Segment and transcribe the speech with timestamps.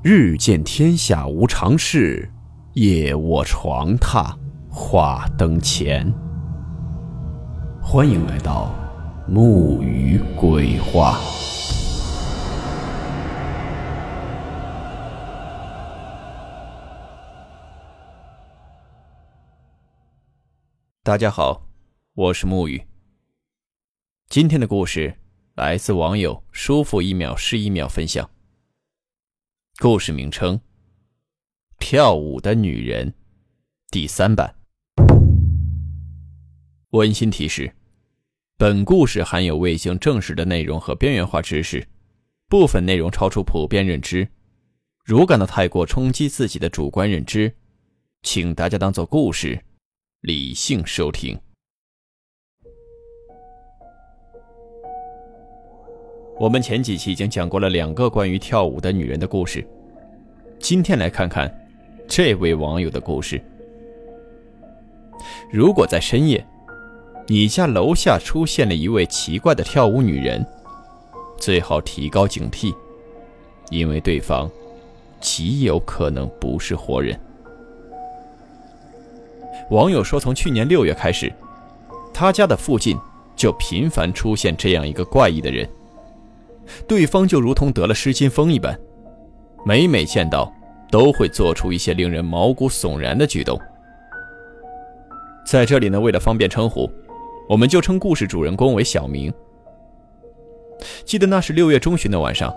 [0.00, 2.30] 日见天下无常事，
[2.74, 4.32] 夜卧床榻
[4.70, 6.08] 话灯前。
[7.82, 8.72] 欢迎来到
[9.26, 11.18] 木鱼鬼话。
[21.02, 21.66] 大家好，
[22.14, 22.80] 我是木鱼。
[24.28, 25.16] 今天的故事
[25.56, 28.30] 来自网友“舒服一秒是一秒”分享。
[29.80, 30.56] 故事名称：
[31.78, 33.10] 《跳舞的女人》
[33.92, 34.52] 第三版。
[36.90, 37.72] 温馨提示：
[38.56, 41.86] 本故事含有未经证实的内容和边缘化知识，
[42.48, 44.28] 部分内容超出普遍认知。
[45.04, 47.54] 如感到太过冲击自己的主观认知，
[48.24, 49.62] 请大家当做故事，
[50.22, 51.38] 理性收听。
[56.38, 59.66] 我们前几期已经讲过了两个关于跳舞的女人的故事，
[60.60, 61.52] 今天来看看
[62.06, 63.42] 这位网友的故事。
[65.50, 66.46] 如果在深夜，
[67.26, 70.46] 你家楼下出现了一位奇怪的跳舞女人，
[71.36, 72.72] 最好提高警惕，
[73.70, 74.48] 因为对方
[75.20, 77.18] 极有可能不是活人。
[79.70, 81.32] 网友说，从去年六月开始，
[82.14, 82.96] 他家的附近
[83.34, 85.68] 就频繁出现这样一个怪异的人。
[86.86, 88.78] 对方就如同得了失心疯一般，
[89.64, 90.52] 每每见到
[90.90, 93.60] 都会做出一些令人毛骨悚然的举动。
[95.46, 96.90] 在这里呢，为了方便称呼，
[97.48, 99.32] 我们就称故事主人公为小明。
[101.04, 102.54] 记得那是六月中旬的晚上，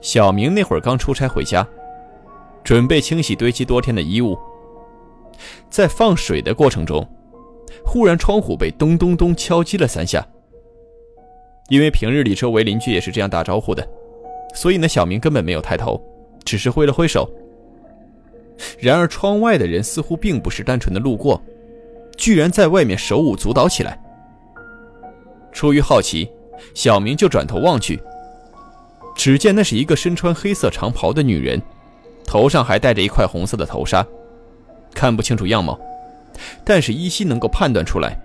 [0.00, 1.66] 小明那会儿刚出差回家，
[2.64, 4.36] 准备清洗堆积多天的衣物，
[5.70, 7.08] 在放水的过程中，
[7.84, 10.26] 忽然窗户被咚咚咚敲击了三下。
[11.68, 13.86] 因为平日里周围邻居也是这样打招呼的，
[14.54, 16.00] 所以呢，小明根本没有抬头，
[16.44, 17.28] 只是挥了挥手。
[18.78, 21.42] 然而，窗外的人似乎并不是单纯的路过，
[22.16, 24.00] 居然在外面手舞足蹈起来。
[25.52, 26.30] 出于好奇，
[26.72, 28.00] 小明就转头望去，
[29.16, 31.60] 只见那是一个身穿黑色长袍的女人，
[32.24, 34.06] 头上还戴着一块红色的头纱，
[34.94, 35.78] 看不清楚样貌，
[36.64, 38.16] 但是依稀能够判断出来，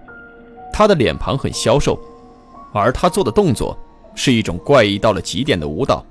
[0.72, 2.00] 她的脸庞很消瘦。
[2.74, 3.78] 而他做的动作
[4.16, 6.06] 是一种怪异到了极点的舞蹈，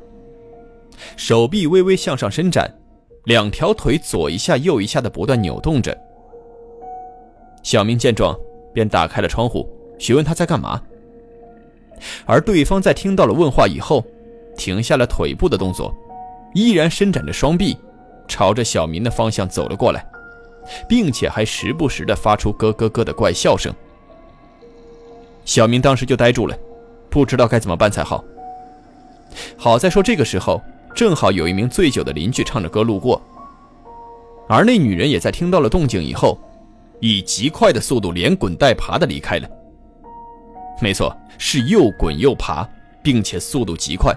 [1.17, 2.71] 手臂微微向上伸展，
[3.25, 5.97] 两条腿左一下右一下的不断扭动着。
[7.63, 8.35] 小明见状，
[8.73, 10.81] 便打开了窗户，询问他在干嘛。
[12.25, 14.05] 而对方在听到了问话以后，
[14.57, 15.95] 停下了腿部的动作，
[16.55, 17.77] 依然伸展着双臂，
[18.27, 20.03] 朝着小明的方向走了过来，
[20.89, 23.71] 并且还时不时的发出咯咯咯的怪笑声。
[25.51, 26.57] 小明当时就呆住了，
[27.11, 28.23] 不知道该怎么办才好。
[29.57, 30.63] 好在说这个时候
[30.95, 33.21] 正好有一名醉酒的邻居唱着歌路过，
[34.49, 36.39] 而那女人也在听到了动静以后，
[37.01, 39.49] 以极快的速度连滚带爬的离开了。
[40.81, 42.65] 没错，是又滚又爬，
[43.03, 44.17] 并且速度极快。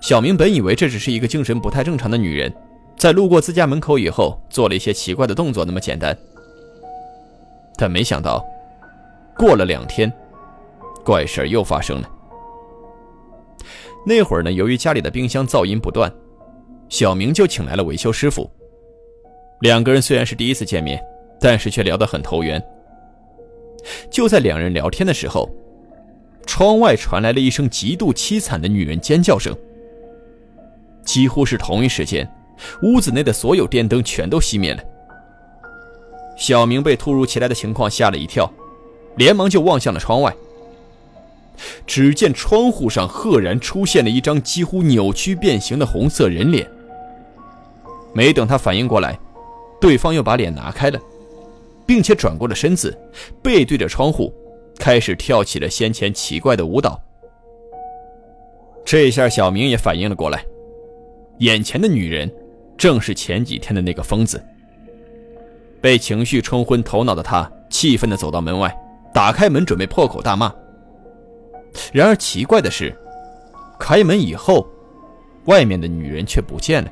[0.00, 2.54] 小明本以为这只是一个精神不太正常的女人，
[2.96, 6.16] 在路过自家门口以后做了一些奇怪的动作那么简单，
[7.76, 8.40] 但没想到。
[9.40, 10.12] 过了两天，
[11.02, 12.10] 怪事又发生了。
[14.04, 16.12] 那会儿呢，由于家里的冰箱噪音不断，
[16.90, 18.50] 小明就请来了维修师傅。
[19.62, 21.02] 两个人虽然是第一次见面，
[21.40, 22.62] 但是却聊得很投缘。
[24.10, 25.48] 就在两人聊天的时候，
[26.44, 29.56] 窗外传来了一声极度凄惨的女人尖叫声。
[31.02, 32.30] 几乎是同一时间，
[32.82, 34.82] 屋子内的所有电灯全都熄灭了。
[36.36, 38.52] 小明被突如其来的情况吓了一跳。
[39.16, 40.34] 连忙就望向了窗外，
[41.86, 46.68] 只见窗户上赫然出现了一张几乎扭曲变形的红色人脸。
[48.12, 49.18] 没等他反应过来，
[49.80, 50.98] 对方又把脸拿开了，
[51.86, 52.96] 并且转过了身子，
[53.42, 54.32] 背对着窗户，
[54.78, 57.00] 开始跳起了先前奇怪的舞蹈。
[58.84, 60.44] 这下小明也反应了过来，
[61.38, 62.32] 眼前的女人
[62.76, 64.42] 正是前几天的那个疯子。
[65.80, 68.74] 被情绪冲昏头脑的他，气愤地走到门外。
[69.20, 70.50] 打开门准备破口大骂，
[71.92, 72.96] 然而奇怪的是，
[73.78, 74.66] 开门以后，
[75.44, 76.90] 外面的女人却不见了。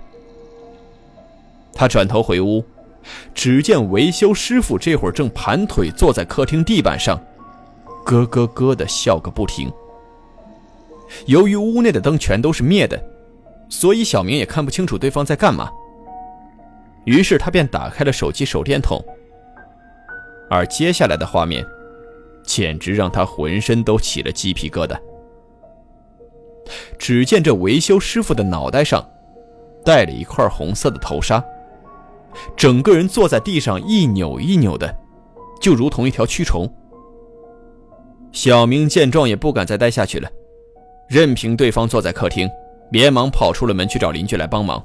[1.72, 2.62] 他转头回屋，
[3.32, 7.18] 只见维修师傅这会儿正盘腿坐在客厅地板上，
[8.04, 9.72] 咯咯咯的笑个不停。
[11.24, 13.02] 由于屋内的灯全都是灭的，
[13.70, 15.70] 所以小明也看不清楚对方在干嘛。
[17.06, 19.02] 于是他便打开了手机手电筒，
[20.50, 21.64] 而接下来的画面。
[22.48, 24.98] 简直让他浑身都起了鸡皮疙瘩。
[26.98, 29.06] 只见这维修师傅的脑袋上
[29.84, 31.44] 戴了一块红色的头纱，
[32.56, 34.92] 整个人坐在地上一扭一扭的，
[35.60, 36.66] 就如同一条蛆虫。
[38.32, 40.30] 小明见状也不敢再待下去了，
[41.06, 42.48] 任凭对方坐在客厅，
[42.92, 44.82] 连忙跑出了门去找邻居来帮忙。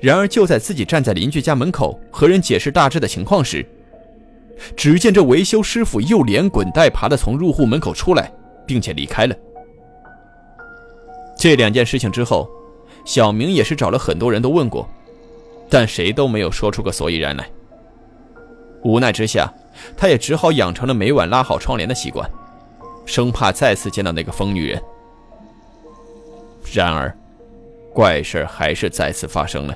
[0.00, 3.64] 然而就在自己站在邻居家门口和人解释大致的情况时，
[4.76, 8.32] 只见这维修师傅又连滚带爬的从入户门口出来，
[8.66, 9.34] 并且离开了。
[11.38, 12.48] 这两件事情之后，
[13.04, 14.88] 小明也是找了很多人都问过，
[15.68, 17.48] 但谁都没有说出个所以然来。
[18.82, 19.52] 无奈之下。
[19.96, 22.30] 他也只好养成了每晚拉好窗帘的习惯，
[23.06, 24.80] 生怕再次见到那个疯女人。
[26.74, 27.12] 然而，
[27.94, 29.74] 怪事还是再次发生了。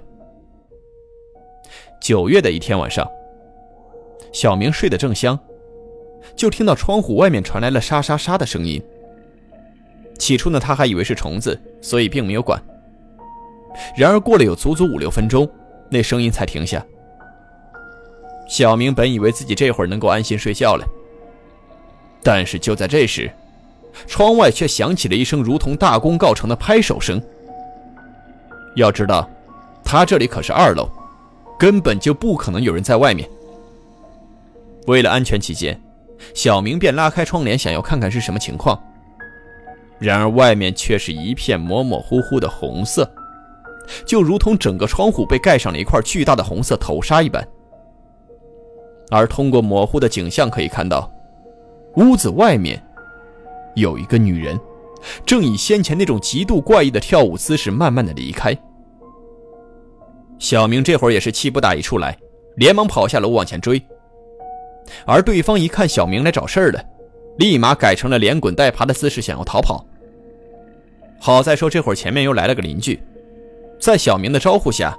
[1.99, 3.09] 九月的一天晚上，
[4.37, 5.39] 小明睡得正香，
[6.37, 8.83] 就听到窗户外面传来了沙沙沙的声音。
[10.19, 12.63] 起初呢，他还以为是虫子，所以并没有管。
[13.97, 15.49] 然而过了有足足五六分钟，
[15.91, 16.85] 那声音才停下。
[18.47, 20.87] 小明本以为自己这会儿能够安心睡觉了，
[22.23, 23.33] 但是就在这时，
[24.07, 27.19] 窗外却响起了一声如同大功告成的拍手声。
[28.75, 29.27] 要知道，
[29.83, 30.91] 他这里可是二楼，
[31.59, 33.27] 根本就不可能有人在外面。
[34.87, 35.81] 为了安全起见，
[36.35, 38.81] 小明便拉开窗帘，想要看看是什么情况。
[39.99, 43.11] 然而外面却是一片模模糊糊的红色，
[44.05, 47.47] 就如同整个窗户被盖上了一块巨大的红色头纱一般。
[49.11, 51.11] 而通过模糊的景象可以看到，
[51.97, 52.83] 屋子外面
[53.75, 54.59] 有一个女人，
[55.25, 58.57] 正以先前那种极度怪异的跳舞姿势慢慢的离开。
[60.39, 62.17] 小明这会儿也是气不打一处来，
[62.57, 63.83] 连忙跑下楼往前追。
[65.05, 66.85] 而对方一看小明来找事儿了，
[67.39, 69.85] 立马改成了连滚带爬的姿势想要逃跑。
[71.19, 73.01] 好在说这会儿前面又来了个邻居，
[73.81, 74.97] 在小明的招呼下，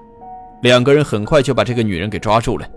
[0.62, 2.68] 两个人很快就把这个女人给抓住了。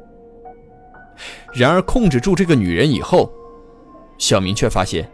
[1.53, 3.31] 然而，控制住这个女人以后，
[4.19, 5.11] 小明却发现，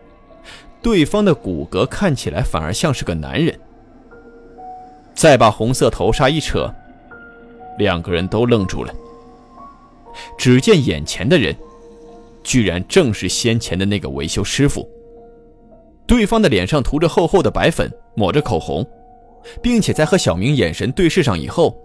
[0.83, 3.59] 对方的骨骼看起来反而像是个男人。
[5.15, 6.73] 再把红色头纱一扯，
[7.79, 8.95] 两个人都愣住了。
[10.37, 11.57] 只见眼前的人，
[12.47, 14.89] 居然正是先前的那个维修师傅。
[16.07, 18.87] 对方的脸上涂着厚厚的白粉，抹着口红，
[19.61, 21.77] 并且在和小明眼神对视上以后，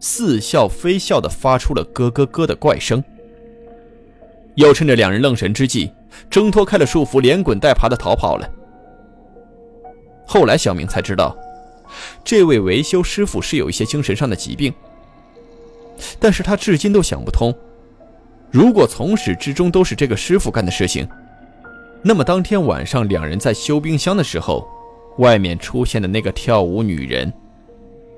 [0.00, 3.04] 似笑非笑的发出了咯咯咯的怪声。
[4.54, 5.92] 又趁着两人愣神之际，
[6.30, 8.50] 挣脱开了束缚，连滚带爬的逃跑了。
[10.26, 11.36] 后来小明才知道，
[12.24, 14.72] 这位维修师傅是有一些精神上的疾病。
[16.18, 17.54] 但是他至今都想不通，
[18.50, 21.06] 如果从始至终都是这个师傅干的事情，
[22.02, 24.66] 那么当天晚上两人在修冰箱的时候，
[25.18, 27.32] 外面出现的那个跳舞女人，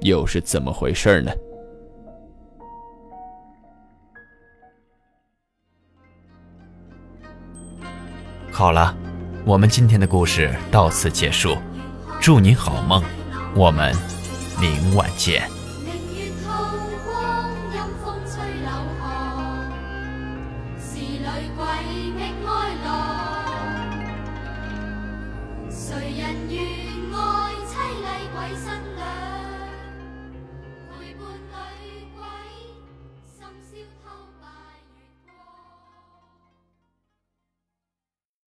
[0.02, 1.32] 又是怎么回事呢？
[8.52, 8.94] 好了，
[9.44, 11.56] 我们今天的故事到此结束，
[12.20, 13.02] 祝你好梦，
[13.54, 13.94] 我们
[14.60, 15.59] 明晚见。